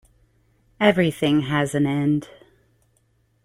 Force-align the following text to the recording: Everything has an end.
Everything 0.79 1.41
has 1.41 1.75
an 1.75 1.85
end. 1.85 2.27